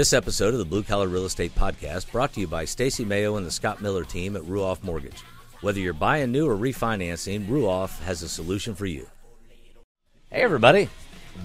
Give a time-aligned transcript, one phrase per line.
[0.00, 3.36] This episode of the Blue Collar Real Estate Podcast brought to you by Stacy Mayo
[3.36, 5.20] and the Scott Miller team at Ruoff Mortgage.
[5.60, 9.06] Whether you're buying new or refinancing, Ruoff has a solution for you.
[10.30, 10.88] Hey, everybody.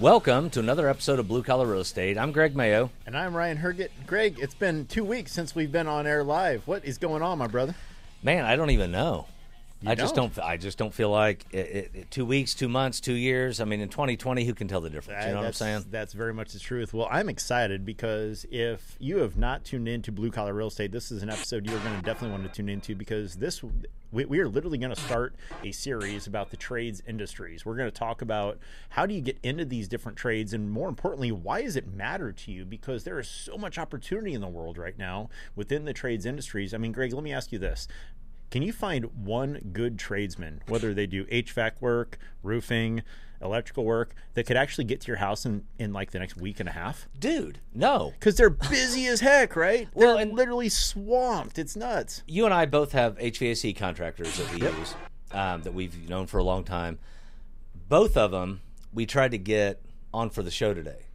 [0.00, 2.16] Welcome to another episode of Blue Collar Real Estate.
[2.16, 2.90] I'm Greg Mayo.
[3.04, 3.90] And I'm Ryan Herget.
[4.06, 6.66] Greg, it's been two weeks since we've been on air live.
[6.66, 7.74] What is going on, my brother?
[8.22, 9.26] Man, I don't even know.
[9.82, 10.34] You I just don't?
[10.34, 10.44] don't.
[10.44, 13.60] I just don't feel like it, it, two weeks, two months, two years.
[13.60, 15.26] I mean, in 2020, who can tell the difference?
[15.26, 15.84] You know what I'm saying?
[15.90, 16.94] That's very much the truth.
[16.94, 21.10] Well, I'm excited because if you have not tuned into Blue Collar Real Estate, this
[21.10, 23.62] is an episode you're going to definitely want to tune into because this
[24.12, 27.66] we, we are literally going to start a series about the trades industries.
[27.66, 28.58] We're going to talk about
[28.90, 32.32] how do you get into these different trades, and more importantly, why does it matter
[32.32, 32.64] to you?
[32.64, 36.72] Because there is so much opportunity in the world right now within the trades industries.
[36.72, 37.88] I mean, Greg, let me ask you this.
[38.50, 43.02] Can you find one good tradesman, whether they do HVAC work, roofing,
[43.42, 46.60] electrical work, that could actually get to your house in, in like the next week
[46.60, 47.08] and a half?
[47.18, 48.12] Dude, no.
[48.18, 49.88] Because they're busy as heck, right?
[49.94, 51.58] Well, they're and- literally swamped.
[51.58, 52.22] It's nuts.
[52.26, 54.94] you and I both have HVAC contractors that we use
[55.32, 56.98] um, that we've known for a long time.
[57.88, 58.60] Both of them
[58.92, 59.82] we tried to get
[60.14, 61.05] on for the show today.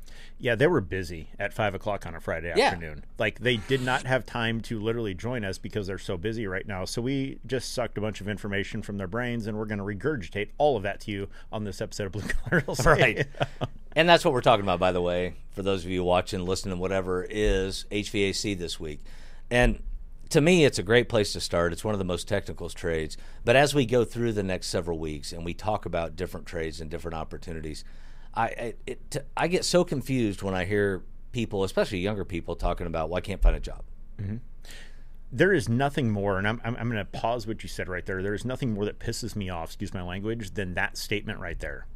[0.41, 2.69] Yeah, they were busy at five o'clock on a Friday Yeah.
[2.69, 3.05] afternoon.
[3.19, 6.65] Like they did not have time to literally join us because they're so busy right
[6.67, 6.83] now.
[6.85, 9.83] So we just sucked a bunch of information from their brains, and we're going to
[9.85, 13.27] regurgitate all of that to you on this episode of Blue Collar Right.
[13.95, 16.79] and that's what we're talking about, by the way, for those of you watching, listening,
[16.79, 19.03] whatever, is HVAC this week.
[19.51, 19.83] And
[20.29, 21.71] to me, it's a great place to start.
[21.71, 23.15] It's one of the most technical trades.
[23.45, 26.81] But as we go through the next several weeks and we talk about different trades
[26.81, 27.83] and different opportunities,
[28.33, 32.55] I I, it, t- I get so confused when I hear people, especially younger people,
[32.55, 33.83] talking about, well, I can't find a job.
[34.21, 34.37] Mm-hmm.
[35.31, 38.05] there is nothing more, and I'm, I'm, I'm going to pause what you said right
[38.05, 38.21] there.
[38.21, 41.57] There is nothing more that pisses me off, excuse my language, than that statement right
[41.59, 41.87] there.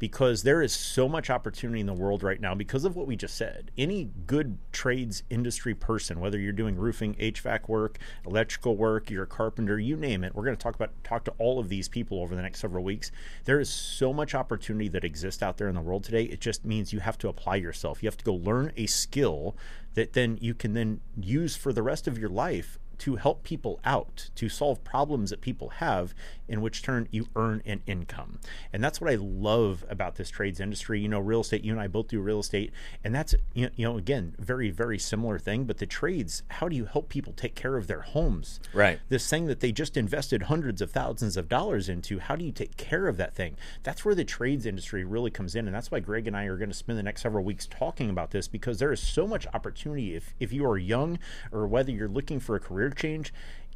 [0.00, 3.14] Because there is so much opportunity in the world right now because of what we
[3.14, 3.70] just said.
[3.78, 9.28] Any good trades industry person, whether you're doing roofing, HVAC work, electrical work, you're a
[9.28, 12.20] carpenter, you name it, we're going to talk about talk to all of these people
[12.20, 13.12] over the next several weeks.
[13.44, 16.24] There is so much opportunity that exists out there in the world today.
[16.24, 18.02] It just means you have to apply yourself.
[18.02, 19.54] You have to go learn a skill
[19.94, 23.80] that then you can then use for the rest of your life to help people
[23.84, 26.14] out, to solve problems that people have,
[26.48, 28.38] in which turn you earn an income.
[28.72, 31.00] And that's what I love about this trades industry.
[31.00, 32.72] You know, real estate, you and I both do real estate,
[33.02, 35.64] and that's, you know, again, very, very similar thing.
[35.64, 38.60] But the trades, how do you help people take care of their homes?
[38.74, 39.00] Right.
[39.08, 42.52] This thing that they just invested hundreds of thousands of dollars into, how do you
[42.52, 43.56] take care of that thing?
[43.82, 45.66] That's where the trades industry really comes in.
[45.66, 48.10] And that's why Greg and I are going to spend the next several weeks talking
[48.10, 51.18] about this because there is so much opportunity if, if you are young
[51.50, 53.32] or whether you're looking for a career change.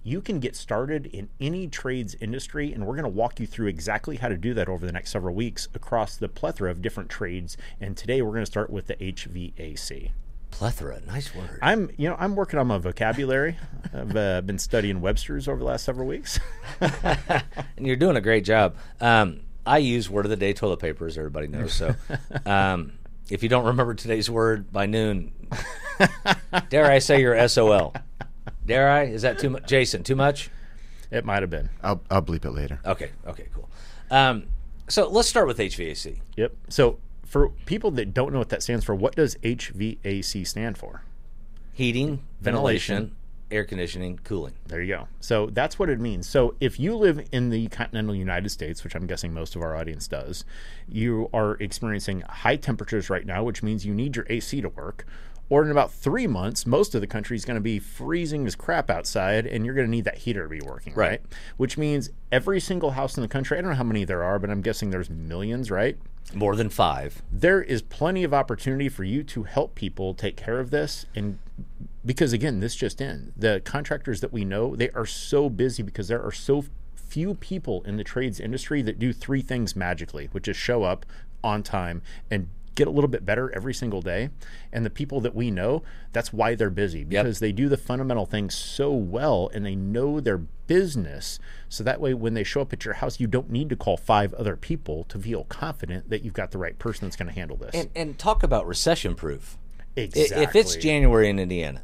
[0.07, 3.69] You can get started in any trades industry, and we're going to walk you through
[3.69, 7.09] exactly how to do that over the next several weeks across the plethora of different
[7.09, 7.57] trades.
[7.81, 10.11] And today we're going to start with the HVAC.
[10.51, 11.59] Plethora, nice word.
[11.63, 13.57] I'm, you know, I'm working on my vocabulary.
[13.95, 16.39] I've uh, been studying Webster's over the last several weeks.
[16.81, 17.43] and
[17.79, 18.77] you're doing a great job.
[19.01, 21.73] Um, I use word of the day toilet paper, as everybody knows.
[21.73, 21.95] So,
[22.47, 22.93] um,
[23.31, 25.33] if you don't remember today's word by noon,
[26.69, 27.95] dare I say you're SOL?
[28.67, 29.05] Dare I?
[29.05, 30.03] Is that too much, Jason?
[30.03, 30.51] Too much?
[31.11, 31.71] it might have been.
[31.83, 32.81] I'll, I'll bleep it later.
[32.85, 33.11] Okay.
[33.27, 33.47] Okay.
[33.55, 33.69] Cool.
[34.11, 34.47] Um,
[34.89, 36.19] so let's start with HVAC.
[36.37, 36.53] Yep.
[36.69, 41.03] So for people that don't know what that stands for, what does HVAC stand for?
[41.73, 43.17] Heating, ventilation, Ventilation.
[43.51, 44.55] air conditioning, cooling.
[44.67, 45.09] There you go.
[45.21, 46.29] So that's what it means.
[46.29, 49.77] So if you live in the continental United States, which I'm guessing most of our
[49.77, 50.45] audience does,
[50.89, 55.07] you are experiencing high temperatures right now, which means you need your AC to work.
[55.51, 58.55] Or in about three months, most of the country is going to be freezing as
[58.57, 61.09] crap outside, and you're going to need that heater to be working, Right.
[61.11, 61.21] right?
[61.59, 64.39] Which means every single house in the country, I don't know how many there are,
[64.39, 65.99] but I'm guessing there's millions, right?
[66.33, 67.23] More than five.
[67.31, 71.39] there is plenty of opportunity for you to help people take care of this and
[72.05, 76.09] because again this just in the contractors that we know they are so busy because
[76.09, 76.65] there are so
[76.97, 81.05] few people in the trades industry that do three things magically which is show up
[81.45, 82.01] on time
[82.31, 84.31] and get a little bit better every single day
[84.73, 88.27] and the people that we know that's why they're busy because they do the fundamental
[88.27, 91.39] things so well and they know their business
[91.69, 93.97] so that way when they show up at your house you don't need to call
[93.97, 97.35] five other people to feel confident that you've got the right person that's going to
[97.35, 99.59] handle this And, and talk about recession proof.
[99.97, 101.83] Exactly If it's January in Indiana,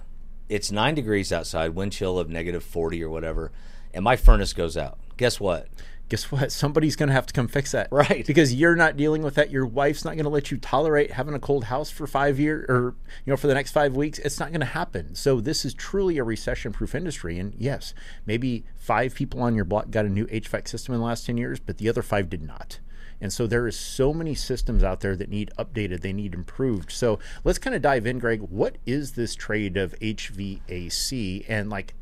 [0.49, 3.53] it's nine degrees outside, wind chill of negative 40 or whatever,
[3.95, 4.99] and my furnace goes out.
[5.17, 5.69] Guess what?
[6.11, 6.53] Guess what?
[6.61, 7.89] Somebody's going to have to come fix that.
[7.91, 8.27] Right.
[8.27, 9.51] Because you're not dealing with that.
[9.51, 12.67] Your wife's not going to let you tolerate having a cold house for five years
[12.69, 14.19] or, you know, for the next five weeks.
[14.19, 15.15] It's not going to happen.
[15.15, 17.39] So this is truly a recession proof industry.
[17.39, 17.95] And yes,
[18.27, 21.39] maybe five people on your block got a new HVAC system in the last 10
[21.39, 22.81] years, but the other five did not.
[23.21, 26.91] And so there is so many systems out there that need updated, they need improved.
[26.91, 28.41] So let's kind of dive in, Greg.
[28.41, 31.95] What is this trade of HVAC and like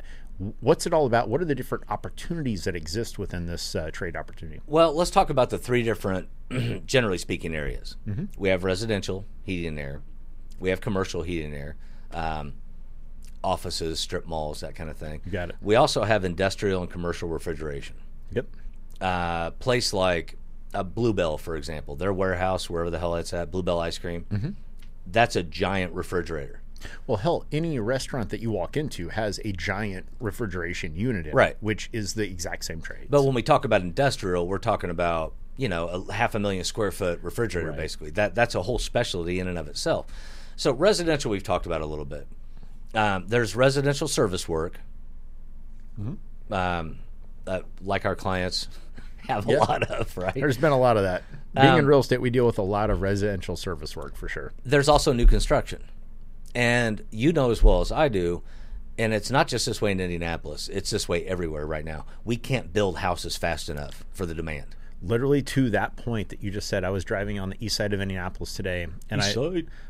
[0.60, 1.28] what's it all about?
[1.28, 4.60] What are the different opportunities that exist within this uh, trade opportunity?
[4.66, 6.28] Well, let's talk about the three different,
[6.86, 7.96] generally speaking, areas.
[8.06, 8.26] Mm-hmm.
[8.36, 10.02] We have residential heating and air,
[10.60, 11.76] we have commercial heating and air,
[12.12, 12.54] um,
[13.42, 15.20] offices, strip malls, that kind of thing.
[15.24, 15.56] You got it.
[15.60, 17.96] We also have industrial and commercial refrigeration.
[18.32, 18.46] Yep.
[19.00, 20.36] Uh, place like
[20.74, 24.26] a Bluebell, for example, their warehouse, wherever the hell it's at, Bluebell ice cream.
[24.30, 24.50] Mm-hmm.
[25.06, 26.60] That's a giant refrigerator.
[27.06, 31.50] Well, hell, any restaurant that you walk into has a giant refrigeration unit in Right.
[31.52, 33.08] it, which is the exact same trade.
[33.10, 36.62] But when we talk about industrial, we're talking about you know a half a million
[36.64, 37.76] square foot refrigerator, Right.
[37.78, 38.10] basically.
[38.10, 40.06] That that's a whole specialty in and of itself.
[40.56, 42.26] So residential, we've talked about a little bit.
[42.94, 44.78] Um, there's residential service work,
[46.50, 46.98] um,
[47.46, 48.68] uh, like our clients
[49.28, 50.34] have a lot of, right?
[50.34, 51.22] There's been a lot of that.
[51.54, 54.28] Being in Um, real estate, we deal with a lot of residential service work for
[54.28, 54.52] sure.
[54.64, 55.82] there's also new construction.
[56.54, 58.42] And you know as well as I do,
[58.98, 62.04] and it's not just this way in Indianapolis, it's this way everywhere right now.
[62.24, 64.74] We can't build houses fast enough for the demand.
[65.00, 67.92] Literally to that point that you just said, I was driving on the east side
[67.92, 69.24] of Indianapolis today, and I,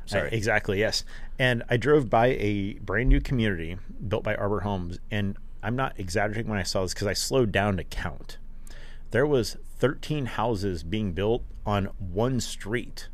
[0.05, 0.31] Sorry.
[0.31, 1.05] I- exactly yes,
[1.39, 5.99] and I drove by a brand new community built by Arbor Homes, and I'm not
[5.99, 8.37] exaggerating when I saw this because I slowed down to count.
[9.11, 13.09] There was 13 houses being built on one street.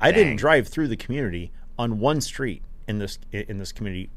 [0.00, 0.18] I Dang.
[0.22, 4.10] didn't drive through the community on one street in this in this community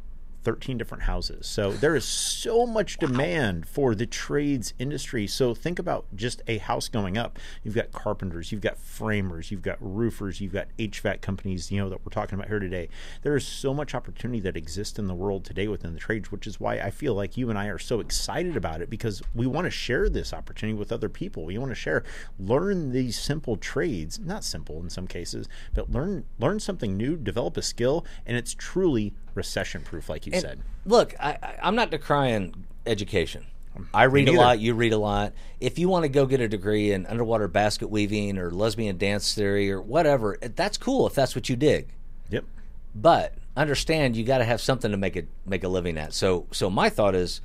[0.43, 1.47] 13 different houses.
[1.47, 5.27] So there is so much demand for the trades industry.
[5.27, 7.38] So think about just a house going up.
[7.63, 11.89] You've got carpenters, you've got framers, you've got roofers, you've got HVAC companies, you know,
[11.89, 12.89] that we're talking about here today.
[13.21, 16.47] There is so much opportunity that exists in the world today within the trades, which
[16.47, 19.47] is why I feel like you and I are so excited about it because we
[19.47, 21.45] want to share this opportunity with other people.
[21.45, 22.03] We want to share,
[22.39, 27.57] learn these simple trades, not simple in some cases, but learn learn something new, develop
[27.57, 30.59] a skill, and it's truly recession proof, like you And said.
[30.85, 33.45] Look, I, I'm not decrying education.
[33.93, 34.59] I read a lot.
[34.59, 35.33] You read a lot.
[35.59, 39.33] If you want to go get a degree in underwater basket weaving or lesbian dance
[39.33, 41.93] theory or whatever, that's cool if that's what you dig.
[42.29, 42.45] Yep.
[42.93, 46.13] But understand you got to have something to make it make a living at.
[46.13, 47.41] So so my thought is,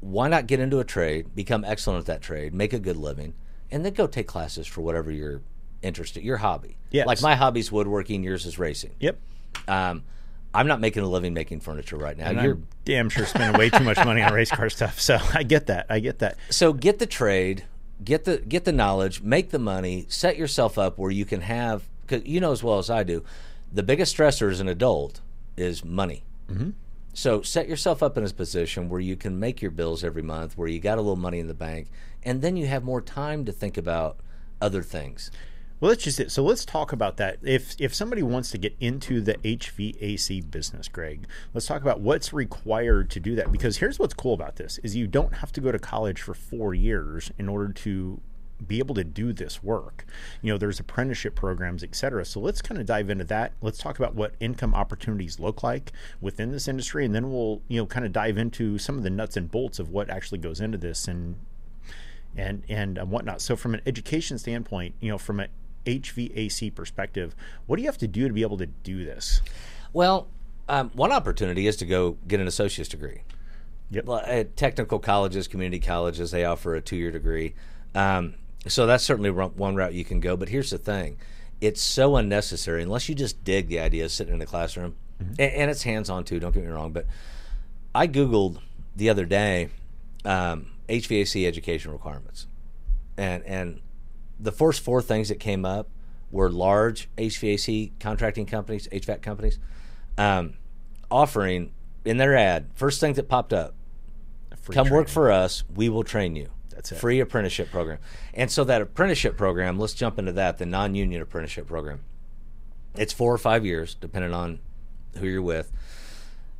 [0.00, 3.34] why not get into a trade, become excellent at that trade, make a good living,
[3.70, 5.42] and then go take classes for whatever you're
[5.82, 6.76] interested, your hobby.
[6.90, 7.06] Yes.
[7.06, 8.94] Like my hobby's woodworking, yours is racing.
[9.00, 9.18] Yep.
[9.66, 10.04] Um,
[10.54, 12.28] I'm not making a living making furniture right now.
[12.28, 15.00] And You're I'm damn sure spending way too much money on race car stuff.
[15.00, 15.86] So I get that.
[15.90, 16.38] I get that.
[16.50, 17.64] so get the trade,
[18.02, 21.88] get the get the knowledge, make the money, set yourself up where you can have
[22.06, 23.24] because you know as well as I do,
[23.72, 25.20] the biggest stressor as an adult
[25.56, 26.22] is money.
[26.50, 26.70] Mm-hmm.
[27.12, 30.58] So set yourself up in a position where you can make your bills every month,
[30.58, 31.88] where you got a little money in the bank,
[32.24, 34.18] and then you have more time to think about
[34.60, 35.30] other things.
[35.84, 36.32] Well, that's just it.
[36.32, 37.40] So let's talk about that.
[37.42, 42.32] If if somebody wants to get into the HVAC business, Greg, let's talk about what's
[42.32, 43.52] required to do that.
[43.52, 46.32] Because here's what's cool about this: is you don't have to go to college for
[46.32, 48.18] four years in order to
[48.66, 50.06] be able to do this work.
[50.40, 52.24] You know, there's apprenticeship programs, et cetera.
[52.24, 53.52] So let's kind of dive into that.
[53.60, 57.78] Let's talk about what income opportunities look like within this industry, and then we'll you
[57.78, 60.62] know kind of dive into some of the nuts and bolts of what actually goes
[60.62, 61.36] into this and
[62.34, 63.42] and and um, whatnot.
[63.42, 65.48] So from an education standpoint, you know, from an
[65.86, 67.34] HVAC perspective,
[67.66, 69.40] what do you have to do to be able to do this?
[69.92, 70.28] Well,
[70.68, 73.22] um, one opportunity is to go get an associate's degree.
[73.90, 74.04] Yep.
[74.06, 77.54] Well, At technical colleges, community colleges, they offer a two-year degree.
[77.94, 78.34] Um,
[78.66, 80.36] so that's certainly one route you can go.
[80.36, 81.18] But here's the thing:
[81.60, 85.34] it's so unnecessary unless you just dig the idea of sitting in a classroom, Mm-hmm.
[85.38, 86.40] and, and it's hands-on too.
[86.40, 87.06] Don't get me wrong, but
[87.94, 88.58] I googled
[88.96, 89.68] the other day
[90.24, 92.48] um, HVAC education requirements,
[93.16, 93.80] and and
[94.38, 95.88] the first four things that came up
[96.30, 99.58] were large HVAC contracting companies, HVAC companies,
[100.18, 100.54] um,
[101.10, 101.72] offering
[102.04, 102.68] in their ad.
[102.74, 103.74] First thing that popped up:
[104.70, 105.64] come work for us.
[105.74, 106.50] We will train you.
[106.70, 106.96] That's it.
[106.96, 107.98] Free apprenticeship program.
[108.34, 110.58] And so that apprenticeship program, let's jump into that.
[110.58, 112.00] The non-union apprenticeship program.
[112.96, 114.60] It's four or five years, depending on
[115.18, 115.70] who you're with.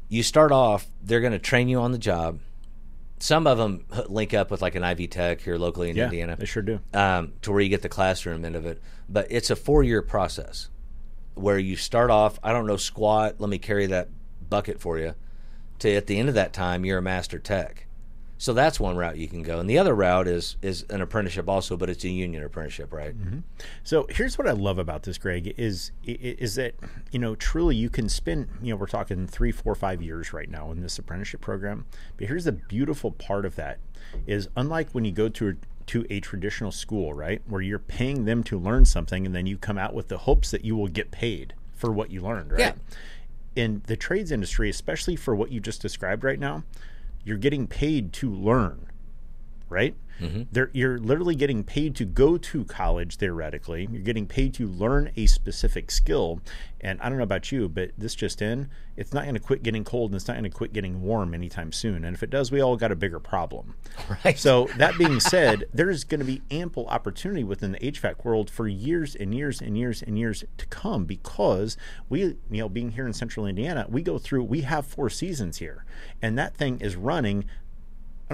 [0.08, 2.38] You start off; they're going to train you on the job.
[3.24, 6.36] Some of them link up with like an Ivy Tech here locally in Yeah, Indiana
[6.36, 6.80] they sure do.
[6.92, 8.82] um, to where you get the classroom end of it.
[9.08, 10.68] But it's a four year process
[11.32, 14.10] where you start off, I don't know squat, let me carry that
[14.50, 15.14] bucket for you,
[15.78, 17.86] to at the end of that time, you're a master tech.
[18.36, 19.60] So that's one route you can go.
[19.60, 23.16] And the other route is is an apprenticeship also, but it's a union apprenticeship, right?
[23.16, 23.38] Mm-hmm.
[23.84, 26.74] So here's what I love about this, Greg, is is that
[27.10, 30.50] you know truly you can spend you know we're talking three, four, five years right
[30.50, 31.86] now in this apprenticeship program.
[32.16, 33.78] But here's the beautiful part of that
[34.26, 35.54] is unlike when you go to a
[35.86, 37.42] to a traditional school, right?
[37.46, 40.50] Where you're paying them to learn something and then you come out with the hopes
[40.50, 42.60] that you will get paid for what you learned, right?
[42.60, 42.72] Yeah.
[43.54, 46.64] In the trades industry, especially for what you just described right now,
[47.24, 48.86] you're getting paid to learn,
[49.68, 49.94] right?
[50.20, 50.42] Mm-hmm.
[50.52, 53.88] They're, you're literally getting paid to go to college theoretically.
[53.90, 56.40] You're getting paid to learn a specific skill.
[56.80, 59.62] And I don't know about you, but this just in, it's not going to quit
[59.62, 62.04] getting cold and it's not going to quit getting warm anytime soon.
[62.04, 63.74] And if it does, we all got a bigger problem.
[64.24, 64.38] Right.
[64.38, 68.68] So that being said, there's going to be ample opportunity within the HVAC world for
[68.68, 71.76] years and years and years and years to come because
[72.08, 75.58] we, you know, being here in Central Indiana, we go through, we have four seasons
[75.58, 75.84] here,
[76.20, 77.46] and that thing is running.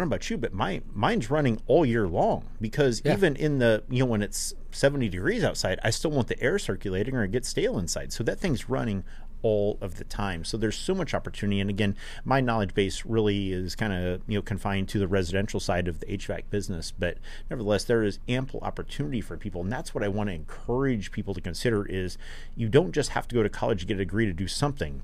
[0.00, 3.12] I don't know about you, but my mine's running all year long because Yeah.
[3.12, 6.59] even in the you know when it's 70 degrees outside, I still want the air
[6.59, 8.11] circulating or it gets stale inside.
[8.11, 9.04] So that thing's running
[9.42, 10.45] all of the time.
[10.45, 11.61] So there's so much opportunity.
[11.61, 15.61] And again, my knowledge base really is kind of you know confined to the residential
[15.61, 17.19] side of the HVAC business, but
[17.50, 21.35] nevertheless, there is ample opportunity for people, and that's what I want to encourage people
[21.35, 22.16] to consider: is
[22.57, 25.02] you don't just have to go to college to get a degree to do something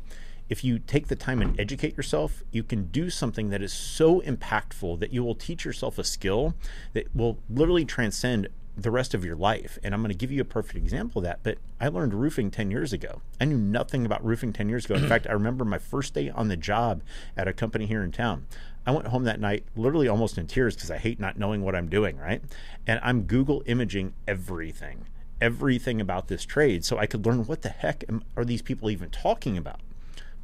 [0.49, 4.21] if you take the time and educate yourself, you can do something that is so
[4.21, 6.55] impactful that you will teach yourself a skill
[6.93, 9.79] that will literally transcend the rest of your life.
[9.83, 11.41] And I'm going to give you a perfect example of that.
[11.43, 13.23] But I learned roofing 10 years ago.
[13.41, 14.97] I knew nothing about roofing 10 years ago.
[14.97, 17.03] In fact, I remember my first day on the job
[17.37, 18.47] at a company here in town.
[18.87, 21.75] I went home that night literally almost in tears because I hate not knowing what
[21.75, 22.43] I'm doing, right?
[22.87, 25.07] And I'm Google imaging everything,
[25.41, 28.91] everything about this trade so I could learn what the heck am, are these people
[28.91, 29.81] even talking about.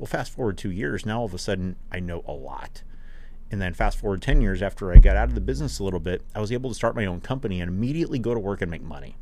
[0.03, 2.83] Well, fast forward two years, now all of a sudden I know a lot.
[3.53, 6.01] And then fast forward 10 years after I got out of the business a little
[6.01, 8.69] bit, I was able to start my own company and immediately go to work and
[8.69, 9.15] make money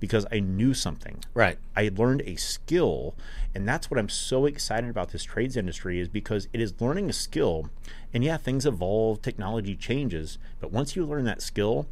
[0.00, 1.24] because I knew something.
[1.32, 1.56] Right.
[1.74, 3.14] I had learned a skill,
[3.54, 7.08] and that's what I'm so excited about this trades industry is because it is learning
[7.08, 7.70] a skill.
[8.12, 11.88] And yeah, things evolve, technology changes, but once you learn that skill,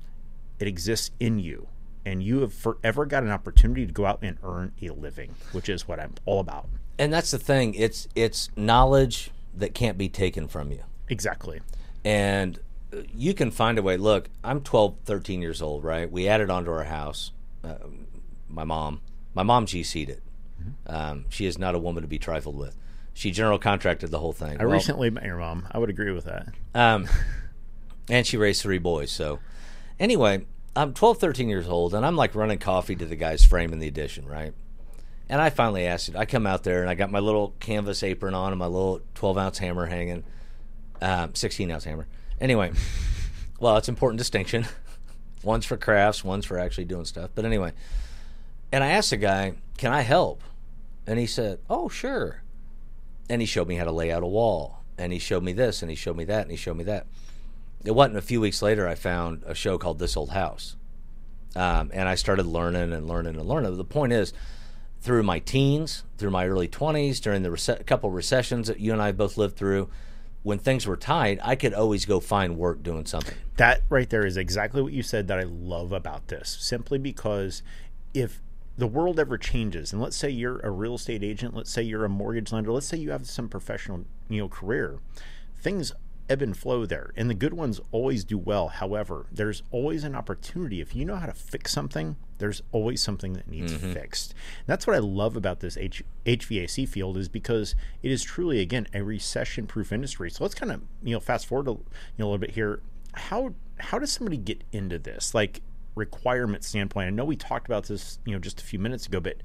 [0.59, 1.69] it exists in you.
[2.05, 5.71] And you have forever got an opportunity to go out and earn a living, which
[5.71, 6.69] is what I'm all about.
[6.99, 7.75] And that's the thing.
[7.75, 10.83] It's it's knowledge that can't be taken from you.
[11.09, 11.61] Exactly.
[12.05, 12.59] and
[12.93, 13.97] uh, you can find a way.
[13.97, 16.11] Look, I'm 12, 13 years old, right?
[16.11, 17.33] We added onto our house.
[17.65, 17.75] Uh,
[18.49, 19.01] my mom,
[19.35, 20.23] my mom GC'd it.
[20.87, 22.77] Um, she is not a woman to be trifled with.
[23.15, 24.57] She general contracted the whole thing.
[24.61, 25.67] I Well, recently met your mom.
[25.73, 26.49] I would agree with that.
[26.75, 27.09] um,
[28.11, 29.11] and she raised three boys.
[29.11, 29.39] So,
[29.99, 33.73] anyway, I'm 12, 13 years old, and I'm like running coffee to the guy's frame
[33.73, 34.55] in the addition, right?
[35.29, 36.17] And I finally asked it.
[36.17, 39.01] I come out there and I got my little canvas apron on and my little
[39.15, 40.25] 12 ounce hammer hanging,
[41.01, 42.07] um, 16 ounce hammer.
[42.41, 42.73] Anyway,
[43.61, 44.67] well, it's important distinction.
[45.43, 47.31] one's for crafts, one's for actually doing stuff.
[47.35, 47.73] But anyway,
[48.71, 50.43] and I asked the guy, "Can I help?"
[51.07, 52.43] And he said, "Oh, sure."
[53.29, 55.83] And he showed me how to lay out a wall, and he showed me this,
[55.83, 57.07] and he showed me that, and he showed me that.
[57.85, 60.77] It wasn't a few weeks later I found a show called This Old House,
[61.55, 63.77] um, and I started learning and learning and learning.
[63.77, 64.33] The point is,
[65.07, 69.13] through my teens, through my early twenties, during the couple recessions that you and I
[69.13, 69.89] both lived through,
[70.43, 73.37] when things were tight, I could always go find work doing something.
[73.57, 76.57] That right there is exactly what you said that I love about this.
[76.61, 77.63] Simply because
[78.15, 78.43] if
[78.77, 82.05] the world ever changes, and let's say you're a real estate agent, let's say you're
[82.05, 84.99] a mortgage lender, let's say you have some professional, you know, career,
[85.57, 85.93] things
[86.29, 88.67] ebb and flow there, and the good ones always do well.
[88.67, 92.17] However, there's always an opportunity if you know how to fix something.
[92.39, 93.93] There's always something that needs mm-hmm.
[93.93, 94.33] fixed.
[94.33, 98.61] And that's what I love about this H- HVAC field is because it is truly
[98.61, 100.31] again a recession-proof industry.
[100.31, 101.85] So let's kind of you know fast forward a, you
[102.19, 102.81] know, a little bit here.
[103.15, 105.35] How how does somebody get into this?
[105.35, 105.61] Like
[105.95, 107.07] requirement standpoint.
[107.07, 109.39] I know we talked about this, you know, just a few minutes ago, but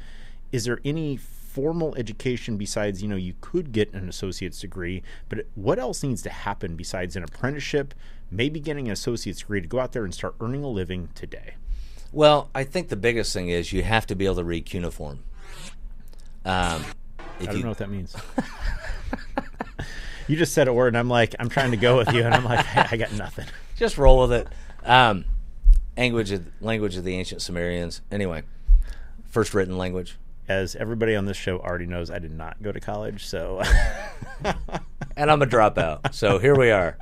[0.51, 5.45] is there any formal education besides, you know, you could get an associate's degree, but
[5.55, 7.93] what else needs to happen besides an apprenticeship,
[8.29, 11.55] maybe getting an associate's degree to go out there and start earning a living today?
[12.11, 15.23] Well, I think the biggest thing is you have to be able to read cuneiform.
[16.43, 16.83] Um,
[17.39, 18.15] I don't you, know what that means.
[20.27, 22.33] you just said a word, and I'm like, I'm trying to go with you, and
[22.33, 23.45] I'm like, I got nothing.
[23.77, 24.47] just roll with it.
[24.83, 25.25] Um,
[25.97, 28.01] language of language of the ancient Sumerians.
[28.11, 28.43] Anyway,
[29.25, 30.17] first written language.
[30.47, 33.61] As everybody on this show already knows, I did not go to college, so
[35.15, 36.13] and I'm a dropout.
[36.13, 36.97] So here we are.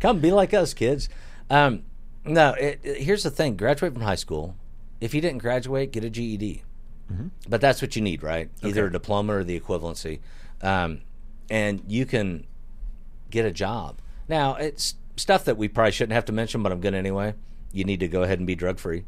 [0.00, 1.10] Come be like us, kids.
[1.50, 1.82] Um,
[2.24, 4.56] no, it, it- here's the thing: graduate from high school.
[5.00, 6.62] If you didn't graduate, get a GED.
[7.48, 8.50] But that's what you need, right?
[8.62, 10.20] Either a diploma or the equivalency,
[10.62, 11.00] um,
[11.50, 12.46] and you can
[13.30, 13.96] get a job.
[14.28, 17.34] Now, it's stuff that we probably shouldn't have to mention, but I'm going to anyway.
[17.72, 19.04] You need to go ahead and be drug free.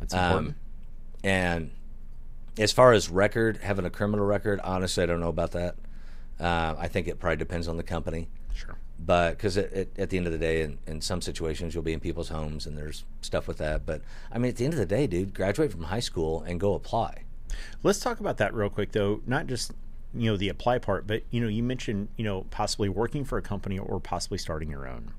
[0.00, 0.48] that's important.
[0.48, 0.54] Um,
[1.22, 1.70] and
[2.58, 5.76] as far as record, having a criminal record, honestly, I don't know about that.
[6.40, 8.26] Uh, I think it probably depends on the company.
[8.52, 8.76] Sure.
[9.06, 12.00] But because at the end of the day, in, in some situations, you'll be in
[12.00, 13.84] people's homes and there's stuff with that.
[13.84, 14.00] But
[14.32, 16.74] I mean, at the end of the day, dude, graduate from high school and go
[16.74, 17.24] apply.
[17.82, 19.20] Let's talk about that real quick, though.
[19.26, 19.72] Not just
[20.14, 23.36] you know the apply part, but you know you mentioned you know possibly working for
[23.36, 25.12] a company or possibly starting your own.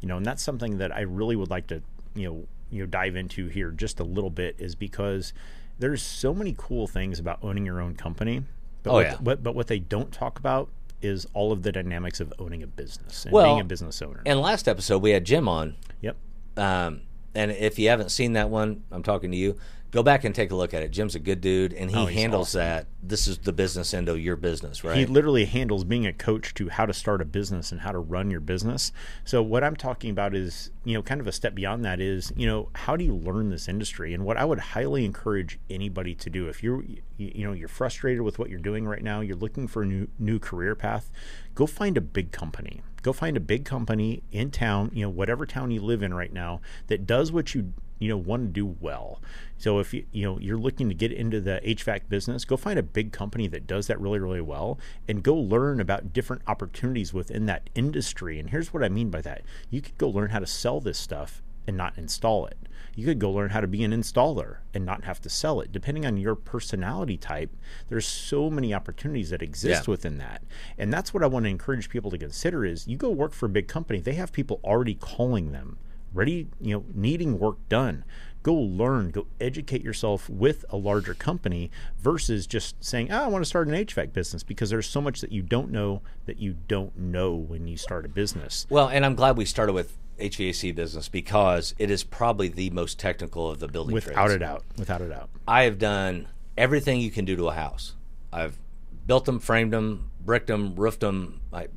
[0.00, 1.82] You know, and that's something that I really would like to
[2.14, 5.32] you know you know dive into here just a little bit is because
[5.78, 8.44] there's so many cool things about owning your own company.
[8.82, 9.16] But Oh, what, yeah.
[9.20, 10.68] But, but what they don't talk about
[11.02, 14.22] is all of the dynamics of owning a business and Well, being a business owner.
[14.26, 15.76] And last episode, we had Jim on.
[16.00, 16.16] yep.
[16.56, 17.02] Um,
[17.34, 19.56] and if you haven't seen that one, I'm talking to you.
[19.96, 20.90] Go back and take a look at it.
[20.90, 22.58] Jim's a good dude, and he Oh, handles awesome.
[22.58, 22.86] that.
[23.02, 24.94] This is the business end of your business, right?
[24.98, 27.98] He literally handles being a coach to how to start a business and how to
[27.98, 28.92] run your business.
[29.24, 32.30] So what I'm talking about is, you know, kind of a step beyond that is,
[32.36, 34.12] you know, how do you learn this industry?
[34.12, 37.66] And what I would highly encourage anybody to do if you're you, you know, you're
[37.66, 41.10] frustrated with what you're doing right now, you're looking for a new new career path,
[41.54, 42.82] go find a big company.
[43.00, 46.32] Go find a big company in town, you know, whatever town you live in right
[46.32, 49.20] now that does what you you know want to do well.
[49.58, 52.78] So if you you know you're looking to get into the HVAC business, go find
[52.78, 57.12] a big company that does that really really well and go learn about different opportunities
[57.14, 58.38] within that industry.
[58.38, 59.42] And here's what I mean by that.
[59.70, 62.56] You could go learn how to sell this stuff and not install it.
[62.94, 65.72] You could go learn how to be an installer and not have to sell it.
[65.72, 67.50] Depending on your personality type,
[67.88, 69.90] there's so many opportunities that exist Yeah.
[69.90, 70.42] within that.
[70.78, 73.46] And that's what I want to encourage people to consider is you go work for
[73.46, 75.76] a big company, they have people already calling them
[76.12, 78.04] ready, you know, needing work done.
[78.42, 83.42] Go learn, go educate yourself with a larger company versus just saying, oh, I want
[83.42, 86.56] to start an HVAC business because there's so much that you don't know that you
[86.68, 88.66] don't know when you start a business.
[88.70, 92.98] well, and I'm glad we started with HVAC business because it is probably the most
[92.98, 94.34] technical of the building Without trades.
[94.34, 94.64] a doubt.
[94.78, 95.28] Without a doubt.
[95.46, 97.94] I have done everything you can do to a house.
[98.32, 98.58] I've
[99.06, 101.40] built them, framed them, bricked them, roofed them.
[101.52, 101.68] I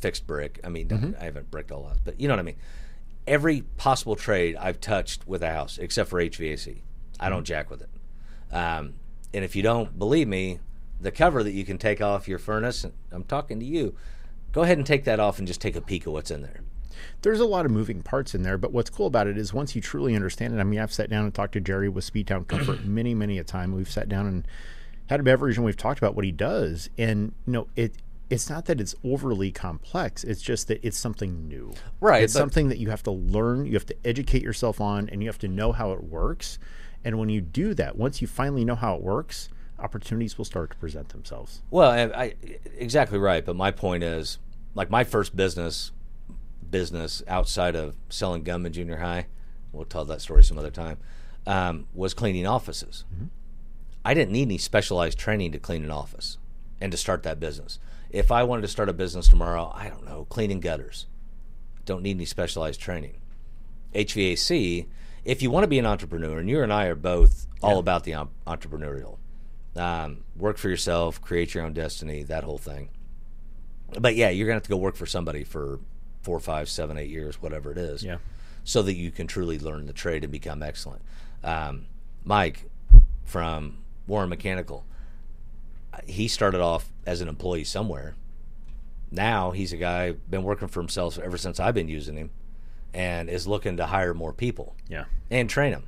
[0.00, 0.60] fixed brick.
[0.64, 1.20] I mean, mm-hmm.
[1.20, 2.56] I haven't bricked a lot, but you know what I mean.
[3.26, 6.82] Every possible trade I've touched with a house, except for HVAC.
[7.18, 7.88] I don't jack with it.
[8.54, 8.94] Um,
[9.32, 10.60] and if you don't believe me,
[11.00, 13.94] the cover that you can take off your furnace, and I'm talking to you,
[14.52, 16.60] go ahead and take that off and just take a peek at what's in there.
[17.22, 19.74] There's a lot of moving parts in there, but what's cool about it is once
[19.74, 20.60] you truly understand it.
[20.60, 23.44] I mean, I've sat down and talked to Jerry with Speedtown Comfort many, many a
[23.44, 23.72] time.
[23.72, 24.46] We've sat down and
[25.08, 26.88] had a beverage and we've talked about what he does.
[26.96, 27.94] And you know, it
[28.30, 30.24] it's not that it's overly complex.
[30.24, 31.74] It's just that it's something new.
[32.00, 35.22] Right, It's something that you have to learn, you have to educate yourself on, and
[35.22, 36.58] you have to know how it works.
[37.04, 40.70] And when you do that, once you finally know how it works, opportunities will start
[40.70, 41.62] to present themselves.
[41.70, 42.34] Well, I, I
[42.78, 43.44] exactly right.
[43.44, 44.38] But my point is,
[44.74, 45.92] like my first business,
[46.70, 49.26] business outside of selling gum in junior high,
[49.72, 50.96] we'll tell that story some other time,
[51.46, 53.04] um, was cleaning offices.
[54.04, 56.38] I didn't need any specialized training to clean an office
[56.80, 57.78] and to start that business.
[58.14, 61.06] If I wanted to start a business tomorrow, I don't know, cleaning gutters,
[61.84, 63.16] don't need any specialized training.
[63.92, 64.86] HVAC,
[65.24, 68.04] if you want to be an entrepreneur, and you and I are both all about
[68.04, 68.12] the
[68.46, 69.18] entrepreneurial,
[69.74, 72.90] um, work for yourself, create your own destiny, that whole thing.
[73.98, 75.80] But yeah, you're gonna have to go work for somebody for
[76.22, 78.18] four, five, seven, eight years, whatever it is, Yeah.
[78.62, 81.02] so that you can truly learn the trade and become excellent.
[81.42, 81.86] Um,
[82.22, 82.70] Mike
[83.24, 84.84] from Warren Mechanical,
[86.06, 88.14] he started off as an employee somewhere.
[89.10, 92.30] Now he's a guy been working for himself ever since I've been using him,
[92.92, 95.04] and is looking to hire more people Yeah.
[95.30, 95.84] and train them.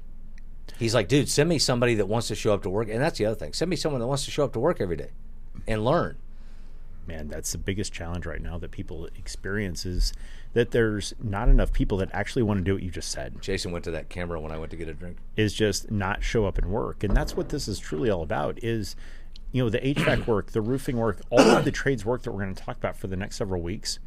[0.79, 3.19] He's like, dude, send me somebody that wants to show up to work, and that's
[3.19, 3.53] the other thing.
[3.53, 5.11] Send me someone that wants to show up to work every day
[5.67, 6.17] and learn.
[7.09, 10.13] man, that's the biggest challenge right now that people experience is
[10.55, 13.41] that there's not enough people that actually want to do what you just said.
[13.41, 15.19] Jason went to that camera when I went to get a drink.
[15.37, 18.59] Is just not show up and work, and that's what this is truly all about.
[18.61, 18.97] Is
[19.53, 22.43] you know the HVAC work, the roofing work, all of the trades work that we're
[22.43, 23.99] going to talk about for the next several weeks.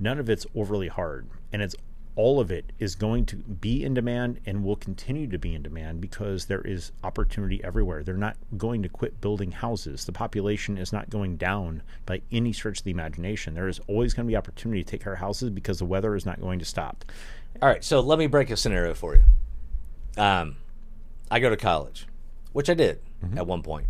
[0.00, 1.76] None of it's overly hard, and it's
[2.16, 5.62] all of it is going to be in demand and will continue to be in
[5.62, 8.04] demand because there is opportunity everywhere.
[8.04, 10.04] They're not going to quit building houses.
[10.04, 13.54] The population is not going down by any stretch of the imagination.
[13.54, 16.14] There is always going to be opportunity to take care of houses because the weather
[16.14, 17.04] is not going to stop.
[17.60, 19.24] All right, so let me break a scenario for you.
[20.16, 20.56] Um,
[21.30, 22.06] I go to college,
[22.52, 23.00] which I did
[23.36, 23.86] at one point.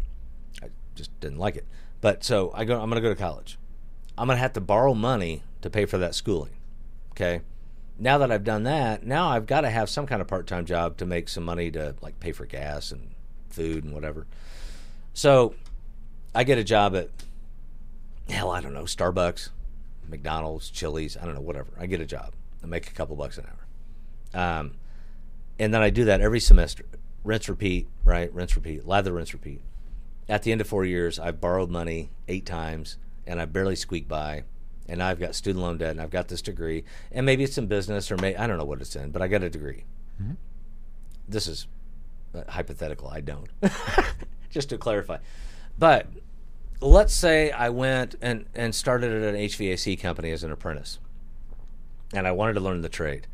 [0.62, 1.66] I just didn't like it,
[2.00, 2.80] but so I go.
[2.80, 3.58] I'm going to go to college.
[4.16, 6.52] I'm going to have to borrow money to pay for that schooling.
[7.12, 7.40] Okay.
[7.98, 10.96] Now that I've done that, now I've got to have some kind of part-time job
[10.96, 13.14] to make some money to like pay for gas and
[13.50, 14.26] food and whatever.
[15.12, 15.54] So
[16.34, 17.08] I get a job at
[18.28, 19.50] hell, I don't know, Starbucks,
[20.08, 21.68] McDonald's, Chili's, I don't know, whatever.
[21.78, 22.32] I get a job.
[22.62, 24.58] I make a couple bucks an hour.
[24.58, 24.74] Um,
[25.58, 26.84] and then I do that every semester.
[27.22, 28.32] Rinse, repeat, right?
[28.34, 28.86] Rinse, repeat.
[28.86, 29.60] Lather, rinse, repeat.
[30.28, 34.08] At the end of four years, I've borrowed money eight times and I barely squeak
[34.08, 34.44] by,
[34.88, 37.66] and I've got student loan debt, and I've got this degree, and maybe it's in
[37.66, 39.84] business, or may I don't know what it's in, but I got a degree.
[41.28, 41.66] This is
[42.34, 43.08] uh, hypothetical.
[43.08, 43.48] I don't.
[44.50, 45.18] Just to clarify,
[45.78, 46.06] but
[46.80, 50.98] let's say I went and and started at an HVAC company as an apprentice,
[52.12, 53.26] and I wanted to learn the trade.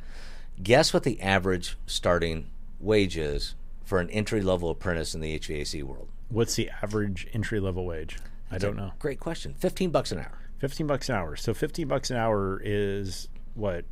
[0.62, 5.82] Guess what the average starting wage is for an entry level apprentice in the HVAC
[5.82, 6.08] world?
[6.30, 8.18] What's the average entry level wage?
[8.50, 8.92] I don't know.
[8.98, 9.54] Great question.
[9.54, 10.38] Fifteen bucks an hour.
[10.58, 11.36] 15 bucks an hour.
[11.36, 13.84] So 15 bucks an hour is what?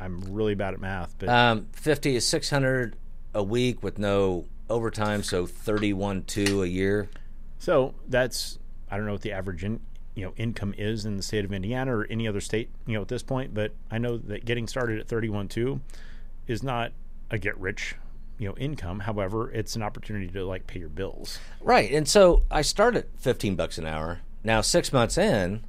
[0.00, 2.96] I'm really bad at math, but Um, Fifty is six hundred
[3.34, 7.08] a week with no overtime, so thirty one two a year.
[7.58, 8.58] so that's
[8.90, 9.80] I don't know what the average in,
[10.14, 13.02] you know income is in the state of Indiana or any other state, you know,
[13.02, 15.80] at this point, but I know that getting started at thirty one two
[16.46, 16.92] is not
[17.30, 17.96] a get rich,
[18.38, 19.00] you know, income.
[19.00, 21.38] However, it's an opportunity to like pay your bills.
[21.60, 24.20] Right, and so I start at fifteen bucks an hour.
[24.44, 25.64] Now six months in,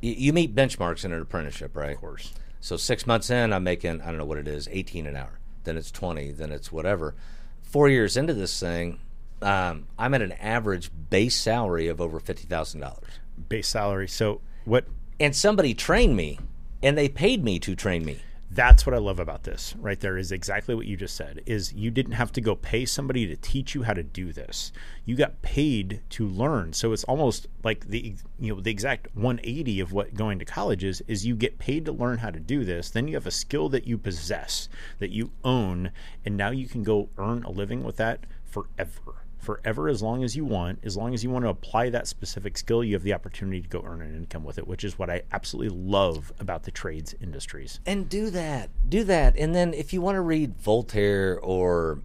[0.00, 1.94] you, you meet benchmarks in an apprenticeship, right?
[1.94, 2.32] Of course.
[2.60, 5.38] So six months in, I'm making I don't know what it is, eighteen an hour.
[5.64, 6.32] Then it's twenty.
[6.32, 7.14] Then it's whatever.
[7.62, 9.00] Four years into this thing,
[9.42, 13.20] um, I'm at an average base salary of over fifty thousand dollars.
[13.48, 14.08] Base salary.
[14.08, 14.86] So what
[15.20, 16.38] And somebody trained me,
[16.82, 18.20] and they paid me to train me.
[18.50, 21.72] That's what I love about this right there is exactly what you just said is
[21.72, 24.72] you didn't have to go pay somebody to teach you how to do this.
[25.04, 26.72] You got paid to learn.
[26.72, 30.84] So it's almost like the you know the exact 180 of what going to college
[30.84, 33.30] is is you get paid to learn how to do this, then you have a
[33.30, 35.90] skill that you possess, that you own,
[36.24, 40.36] and now you can go earn a living with that forever forever as long as
[40.36, 40.80] you want.
[40.82, 43.68] As long as you want to apply that specific skill, you have the opportunity to
[43.68, 47.14] go earn an income with it, which is what I absolutely love about the trades
[47.20, 47.80] industries.
[47.86, 48.70] And do that.
[48.88, 49.36] Do that.
[49.36, 52.00] And then if you want to read Voltaire or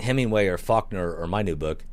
[0.00, 1.84] Hemingway or Faulkner or my new book,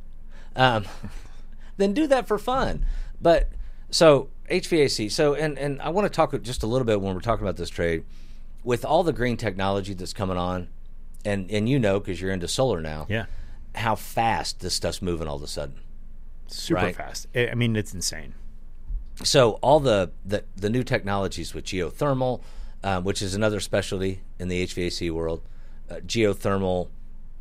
[0.56, 0.86] um,
[1.78, 2.86] then do that for fun.
[3.22, 3.50] But
[3.90, 5.12] so HVAC.
[5.12, 7.58] So and and I want to talk just a little bit when we're talking about
[7.58, 8.04] this trade
[8.64, 10.68] with all the green technology that's coming on,
[11.24, 13.26] and and you know because you're into solar now, Yeah.
[13.76, 15.80] How fast this stuff's moving all of a sudden.
[16.48, 16.96] Super Right.
[16.96, 17.28] fast.
[17.36, 18.34] I mean, it's insane.
[19.24, 22.42] So all the the, the new technologies with geothermal,
[22.84, 25.42] um, which is another specialty in the HVAC world,
[25.90, 26.90] uh, geothermal.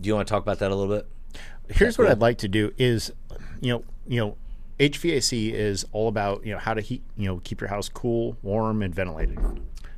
[0.01, 1.07] Do you want to talk about that a little bit?
[1.69, 3.11] Here's what I'd like to do is,
[3.61, 4.37] you know, you know,
[4.79, 8.37] HVAC is all about you know how to heat, you know, keep your house cool,
[8.43, 9.37] warm, and ventilated.
[9.37, 9.55] You know,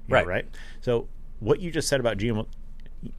[0.08, 0.26] Right.
[0.26, 0.48] right.
[0.80, 1.08] So
[1.40, 2.46] what you just said about geo,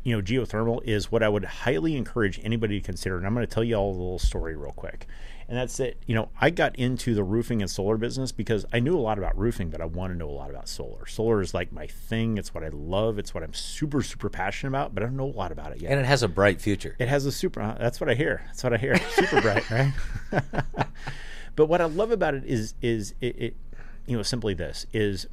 [0.04, 3.18] you know, geothermal is what I would highly encourage anybody to consider.
[3.18, 5.08] And I'm going to tell you all a little story real quick.
[5.50, 5.98] And that's it.
[6.06, 9.18] You know, I got into the roofing and solar business because I knew a lot
[9.18, 11.06] about roofing, but I want to know a lot about solar.
[11.06, 12.38] Solar is like my thing.
[12.38, 13.18] It's what I love.
[13.18, 15.82] It's what I'm super, super passionate about, but I don't know a lot about it
[15.82, 15.92] yet.
[15.92, 16.98] And it has a bright future.
[17.00, 17.62] It has a super.
[17.62, 18.42] uh, That's what I hear.
[18.48, 18.98] That's what I hear.
[19.12, 19.94] Super bright, right?
[21.56, 23.56] but what I love about it is is it, it
[24.06, 25.28] you know simply this is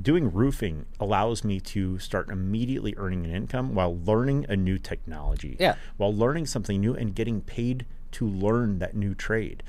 [0.00, 5.56] doing roofing allows me to start immediately earning an income while learning a new technology.
[5.60, 5.76] Yeah.
[5.96, 9.62] While learning something new and getting paid to learn that new trade.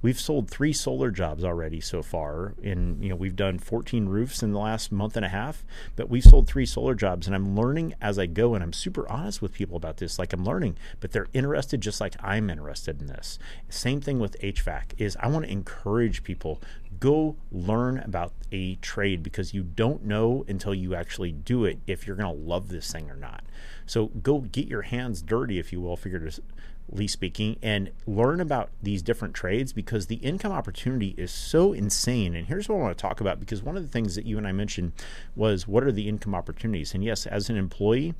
[0.00, 2.54] We've sold three solar jobs already so far.
[2.62, 5.64] and you know, we've done 14 roofs in the last month and a half,
[5.96, 8.54] but we've sold three solar jobs, and I'm learning as I go.
[8.54, 10.16] And I'm super honest with people about this.
[10.16, 13.40] Like I'm learning, but they're interested just like I'm interested in this.
[13.68, 14.92] Same thing with HVAC.
[14.98, 16.60] Is I want to encourage people
[17.00, 22.06] go learn about a trade because you don't know until you actually do it if
[22.06, 23.44] you're going to love this thing or not.
[23.86, 29.02] So go get your hands dirty, if you will, figuratively speaking, and learn about these
[29.02, 32.34] different trades because the income opportunity is so insane.
[32.34, 34.38] And here's what I want to talk about because one of the things that you
[34.38, 34.92] and I mentioned
[35.36, 36.94] was what are the income opportunities?
[36.94, 38.14] And yes, as an employee,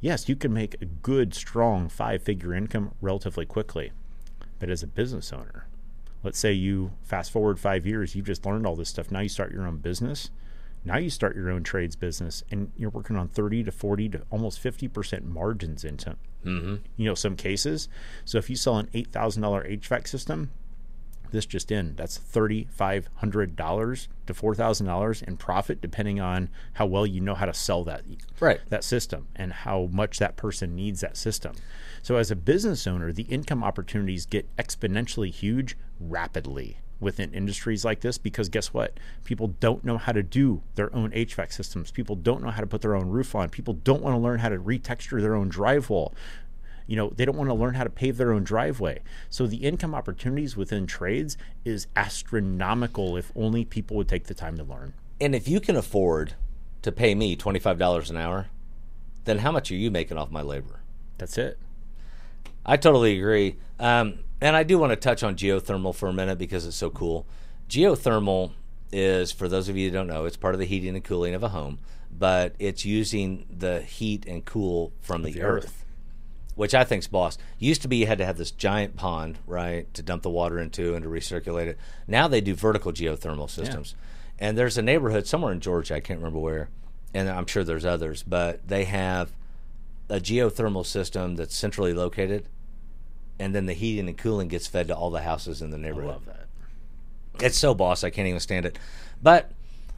[0.00, 3.92] yes, you can make a good, strong five figure income relatively quickly.
[4.58, 5.66] But as a business owner,
[6.22, 9.10] let's say you fast forward five years, you've just learned all this stuff.
[9.10, 10.30] Now you start your own business.
[10.84, 14.22] Now you start your own trades business and you're working on 30 to 40 to
[14.30, 16.76] almost 50% margins into, Mm-hmm.
[16.96, 17.86] you know, some cases.
[18.24, 20.50] So if you sell an $8,000 HVAC system,
[21.30, 27.34] this just in, that's $3,500 to $4,000 in profit, depending on how well you know
[27.34, 28.02] how to sell that
[28.38, 28.60] Right.
[28.68, 31.54] that system and how much that person needs that system.
[32.02, 38.00] So as a business owner, the income opportunities get exponentially huge rapidly within industries like
[38.00, 38.98] this because guess what?
[39.24, 41.90] People don't know how to do their own HVAC systems.
[41.90, 43.48] People don't know how to put their own roof on.
[43.48, 46.12] People don't want to learn how to retexture their own drywall.
[46.86, 49.00] You know, they don't want to learn how to pave their own driveway.
[49.28, 54.56] So the income opportunities within trades is astronomical if only people would take the time
[54.56, 54.94] to learn.
[55.20, 56.34] And if you can afford
[56.82, 58.46] to pay me twenty five dollars an hour,
[59.24, 60.80] then how much are you making off my labor?
[61.18, 61.58] That's it.
[62.64, 63.56] I totally agree.
[63.78, 66.90] Um, and I do want to touch on geothermal for a minute because it's so
[66.90, 67.26] cool.
[67.68, 68.52] Geothermal
[68.92, 71.34] is, for those of you who don't know, it's part of the heating and cooling
[71.34, 71.78] of a home,
[72.10, 75.64] but it's using the heat and cool from the, the earth.
[75.64, 75.79] earth.
[76.56, 77.38] Which I think's boss.
[77.58, 80.58] Used to be you had to have this giant pond, right, to dump the water
[80.58, 81.78] into and to recirculate it.
[82.06, 83.94] Now they do vertical geothermal systems.
[84.38, 86.70] And there's a neighborhood somewhere in Georgia, I can't remember where,
[87.12, 89.32] and I'm sure there's others, but they have
[90.08, 92.48] a geothermal system that's centrally located,
[93.38, 96.10] and then the heating and cooling gets fed to all the houses in the neighborhood.
[96.10, 96.46] I love that.
[97.44, 98.78] It's so boss, I can't even stand it.
[99.22, 99.52] But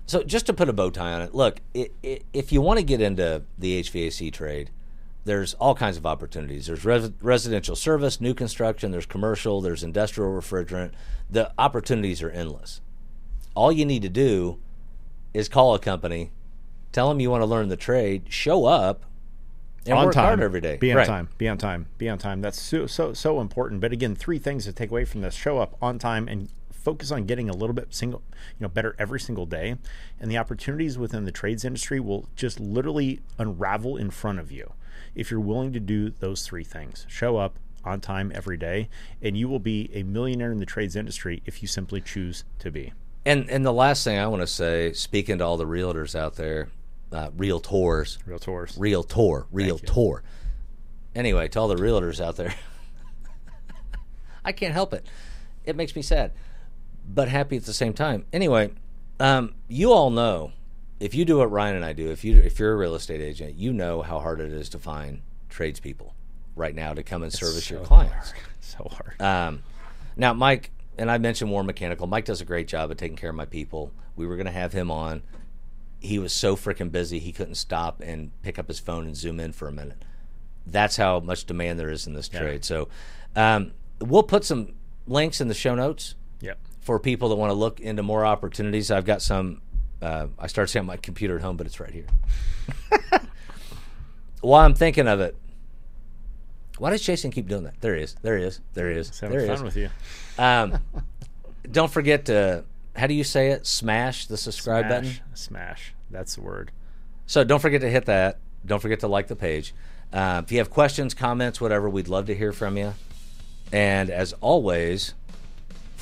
[0.06, 2.78] so just to put a bow tie on it, look, i i if you want
[2.78, 4.70] to get into the HVAC trade,
[5.24, 6.66] there's all kinds of opportunities.
[6.66, 10.92] There's res- residential service, new construction, there's commercial, there's industrial refrigerant.
[11.30, 12.80] The opportunities are endless.
[13.54, 14.58] All you need to do
[15.32, 16.30] is call a company,
[16.90, 19.04] tell them you want to learn the trade, show up,
[19.87, 20.76] and on work time hard every day.
[20.76, 21.06] Be on Right.
[21.06, 21.28] time.
[21.38, 21.87] Be on time.
[21.98, 22.40] Be on time.
[22.40, 23.80] That's so so so important.
[23.80, 26.48] But again, three things to take away from this: show up on time and
[26.82, 28.22] focus on getting a little bit single,
[28.58, 29.76] you know, better every single day.
[30.20, 34.72] And the opportunities within the trades industry will just literally unravel in front of you
[35.14, 38.88] if you're willing to do those three things: show up on time every day,
[39.20, 42.70] and you will be a millionaire in the trades industry if you simply choose to
[42.70, 42.92] be.
[43.24, 46.34] And and the last thing I want to say, speaking to all the realtors out
[46.36, 46.68] there,
[47.12, 48.76] uh, realtors, Real tours.
[48.78, 50.22] realtor, realtor.
[51.14, 52.54] Anyway, to all the realtors out there,
[54.44, 55.06] I can't help it.
[55.64, 56.32] It makes me sad,
[57.14, 58.25] but happy at the same time.
[58.33, 58.72] Anyway,
[59.20, 60.53] um, you all know
[61.01, 63.20] if you do what Ryan and I do, if you if you're a real estate
[63.20, 66.14] agent, you know how hard it is to find tradespeople
[66.55, 68.33] right now to come and service your so clients.
[68.61, 69.20] so hard.
[69.20, 69.62] Um,
[70.16, 72.07] now, Mike, and I mentioned Warren Mechanical.
[72.07, 73.90] Mike does a great job of taking care of my people.
[74.14, 75.22] We were going to have him on.
[75.98, 79.38] He was so freaking busy, he couldn't stop and pick up his phone and zoom
[79.38, 80.05] in for a minute.
[80.66, 82.64] That's how much demand there is in this trade.
[82.64, 82.88] So,
[83.37, 84.75] um, we'll put some
[85.07, 86.59] links in the show notes yep.
[86.82, 88.90] For people that want to look into more opportunities.
[88.90, 89.62] I've got some.
[90.02, 92.06] Uh, I started saying my computer at home, but it's right here.
[94.40, 95.36] While I'm thinking of it,
[96.78, 97.80] why does Jason keep doing that?
[97.80, 98.16] There he is.
[98.22, 98.60] There he is.
[98.74, 99.20] There he is.
[99.20, 99.62] There having he fun is.
[99.62, 99.88] with you.
[100.38, 100.78] Um,
[101.70, 102.64] don't forget to.
[102.96, 103.66] How do you say it?
[103.66, 105.04] Smash the subscribe button.
[105.04, 105.20] Smash.
[105.34, 105.94] Smash.
[106.10, 106.72] That's the word.
[107.26, 108.38] So don't forget to hit that.
[108.66, 109.74] Don't forget to like the page.
[110.12, 112.92] Uh, if you have questions, comments, whatever, we'd love to hear from you.
[113.72, 115.14] And as always,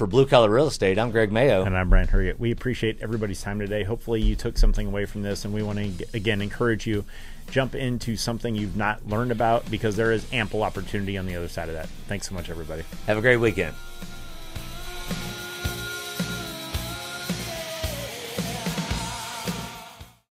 [0.01, 1.63] for Blue Collar Real Estate, I'm Greg Mayo.
[1.63, 2.41] And I'm Brian Hurriet.
[2.41, 3.83] We appreciate everybody's time today.
[3.83, 7.05] Hopefully, you took something away from this, and we want to again encourage you
[7.51, 11.49] jump into something you've not learned about because there is ample opportunity on the other
[11.49, 11.87] side of that.
[12.09, 12.83] Thanks so much, everybody.
[13.07, 13.75] Have a great weekend.